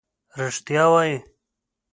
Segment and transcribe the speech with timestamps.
[0.41, 1.17] رښتیا وایې.